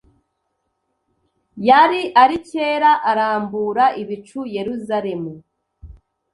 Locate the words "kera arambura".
2.49-3.85